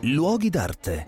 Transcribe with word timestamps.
Luoghi 0.00 0.50
d'arte. 0.50 1.06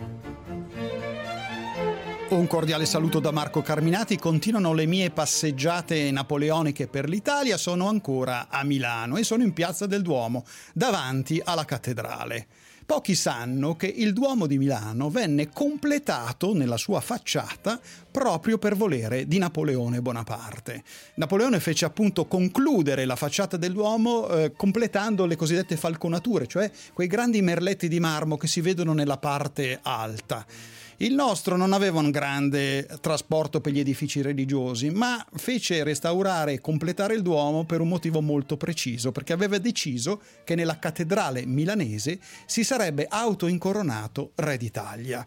Un 2.30 2.46
cordiale 2.46 2.84
saluto 2.84 3.20
da 3.20 3.30
Marco 3.30 3.62
Carminati. 3.62 4.18
Continuano 4.18 4.74
le 4.74 4.86
mie 4.86 5.10
passeggiate 5.10 6.10
napoleoniche 6.10 6.86
per 6.86 7.08
l'Italia. 7.08 7.56
Sono 7.56 7.88
ancora 7.88 8.48
a 8.50 8.64
Milano 8.64 9.16
e 9.16 9.24
sono 9.24 9.42
in 9.42 9.52
Piazza 9.52 9.86
del 9.86 10.02
Duomo, 10.02 10.44
davanti 10.74 11.40
alla 11.42 11.64
cattedrale. 11.64 12.46
Pochi 12.88 13.14
sanno 13.14 13.76
che 13.76 13.86
il 13.86 14.14
Duomo 14.14 14.46
di 14.46 14.56
Milano 14.56 15.10
venne 15.10 15.50
completato 15.50 16.54
nella 16.54 16.78
sua 16.78 17.02
facciata 17.02 17.78
proprio 18.10 18.56
per 18.56 18.76
volere 18.76 19.28
di 19.28 19.36
Napoleone 19.36 20.00
Bonaparte. 20.00 20.82
Napoleone 21.16 21.60
fece 21.60 21.84
appunto 21.84 22.24
concludere 22.24 23.04
la 23.04 23.14
facciata 23.14 23.58
del 23.58 23.74
Duomo 23.74 24.26
eh, 24.30 24.52
completando 24.56 25.26
le 25.26 25.36
cosiddette 25.36 25.76
falconature, 25.76 26.46
cioè 26.46 26.70
quei 26.94 27.08
grandi 27.08 27.42
merletti 27.42 27.88
di 27.88 28.00
marmo 28.00 28.38
che 28.38 28.46
si 28.46 28.62
vedono 28.62 28.94
nella 28.94 29.18
parte 29.18 29.78
alta. 29.82 30.46
Il 31.00 31.14
nostro 31.14 31.56
non 31.56 31.72
aveva 31.72 32.00
un 32.00 32.10
grande 32.10 32.84
trasporto 33.00 33.60
per 33.60 33.72
gli 33.72 33.78
edifici 33.78 34.20
religiosi, 34.20 34.90
ma 34.90 35.24
fece 35.34 35.84
restaurare 35.84 36.54
e 36.54 36.60
completare 36.60 37.14
il 37.14 37.22
Duomo 37.22 37.64
per 37.64 37.80
un 37.80 37.86
motivo 37.86 38.20
molto 38.20 38.56
preciso, 38.56 39.12
perché 39.12 39.32
aveva 39.32 39.58
deciso 39.58 40.20
che 40.42 40.56
nella 40.56 40.80
cattedrale 40.80 41.46
milanese 41.46 42.18
si 42.46 42.64
sarebbe 42.64 43.06
autoincoronato 43.08 44.32
re 44.34 44.56
d'Italia. 44.56 45.24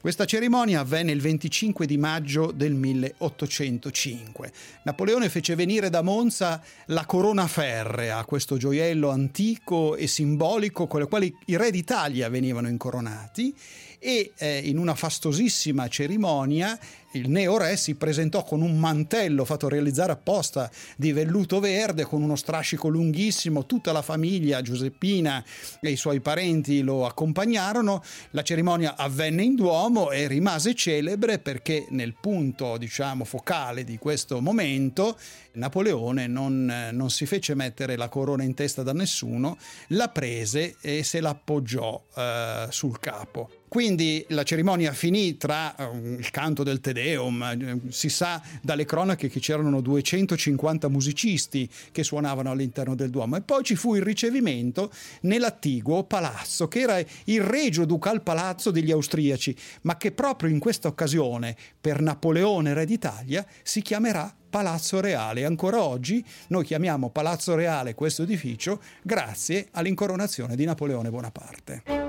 Questa 0.00 0.24
cerimonia 0.24 0.80
avvenne 0.80 1.12
il 1.12 1.20
25 1.20 1.84
di 1.84 1.98
maggio 1.98 2.52
del 2.52 2.72
1805. 2.72 4.50
Napoleone 4.84 5.28
fece 5.28 5.54
venire 5.54 5.90
da 5.90 6.00
Monza 6.00 6.62
la 6.86 7.04
corona 7.04 7.46
ferrea, 7.46 8.24
questo 8.24 8.56
gioiello 8.56 9.10
antico 9.10 9.96
e 9.96 10.06
simbolico 10.06 10.86
con 10.86 11.02
il 11.02 11.06
quale 11.06 11.34
i 11.44 11.56
re 11.58 11.70
d'Italia 11.70 12.30
venivano 12.30 12.68
incoronati 12.68 13.54
e 13.98 14.32
eh, 14.38 14.62
in 14.64 14.78
una 14.78 14.94
fastosissima 14.94 15.86
cerimonia 15.88 16.78
il 17.14 17.28
neo 17.28 17.58
re 17.58 17.76
si 17.76 17.96
presentò 17.96 18.44
con 18.44 18.62
un 18.62 18.78
mantello 18.78 19.44
fatto 19.44 19.68
realizzare 19.68 20.12
apposta 20.12 20.70
di 20.96 21.10
velluto 21.10 21.58
verde 21.58 22.04
con 22.04 22.22
uno 22.22 22.36
strascico 22.36 22.86
lunghissimo, 22.86 23.66
tutta 23.66 23.90
la 23.90 24.00
famiglia 24.00 24.62
Giuseppina 24.62 25.44
e 25.80 25.90
i 25.90 25.96
suoi 25.96 26.20
parenti 26.20 26.82
lo 26.82 27.04
accompagnarono, 27.04 28.00
la 28.30 28.42
cerimonia 28.42 28.96
avvenne 28.96 29.42
in 29.42 29.56
Duomo 29.56 29.89
e 30.12 30.28
rimase 30.28 30.74
celebre 30.74 31.38
perché 31.38 31.86
nel 31.90 32.14
punto 32.20 32.76
diciamo 32.76 33.24
focale 33.24 33.82
di 33.82 33.98
questo 33.98 34.40
momento 34.40 35.18
Napoleone 35.52 36.26
non, 36.28 36.90
non 36.92 37.10
si 37.10 37.26
fece 37.26 37.54
mettere 37.54 37.96
la 37.96 38.08
corona 38.08 38.44
in 38.44 38.54
testa 38.54 38.82
da 38.82 38.92
nessuno, 38.92 39.58
la 39.88 40.08
prese 40.08 40.76
e 40.80 41.02
se 41.02 41.20
l'appoggiò 41.20 42.00
eh, 42.14 42.66
sul 42.70 43.00
capo. 43.00 43.59
Quindi 43.70 44.24
la 44.30 44.42
cerimonia 44.42 44.92
finì 44.92 45.36
tra 45.36 45.72
uh, 45.78 46.18
il 46.18 46.28
canto 46.32 46.64
del 46.64 46.80
Te 46.80 46.92
Deum, 46.92 47.80
uh, 47.84 47.88
si 47.88 48.08
sa 48.08 48.42
dalle 48.60 48.84
cronache 48.84 49.28
che 49.28 49.38
c'erano 49.38 49.80
250 49.80 50.88
musicisti 50.88 51.70
che 51.92 52.02
suonavano 52.02 52.50
all'interno 52.50 52.96
del 52.96 53.10
Duomo 53.10 53.36
e 53.36 53.42
poi 53.42 53.62
ci 53.62 53.76
fu 53.76 53.94
il 53.94 54.02
ricevimento 54.02 54.90
nell'attiguo 55.20 56.02
palazzo 56.02 56.66
che 56.66 56.80
era 56.80 56.98
il 56.98 57.42
regio 57.42 57.84
ducal 57.84 58.22
palazzo 58.22 58.72
degli 58.72 58.90
austriaci, 58.90 59.54
ma 59.82 59.96
che 59.96 60.10
proprio 60.10 60.50
in 60.50 60.58
questa 60.58 60.88
occasione 60.88 61.54
per 61.80 62.00
Napoleone 62.00 62.74
re 62.74 62.84
d'Italia 62.84 63.46
si 63.62 63.82
chiamerà 63.82 64.34
Palazzo 64.50 65.00
Reale. 65.00 65.44
Ancora 65.44 65.80
oggi 65.80 66.24
noi 66.48 66.64
chiamiamo 66.64 67.10
Palazzo 67.10 67.54
Reale 67.54 67.94
questo 67.94 68.24
edificio 68.24 68.82
grazie 69.00 69.68
all'incoronazione 69.70 70.56
di 70.56 70.64
Napoleone 70.64 71.08
Bonaparte. 71.08 71.99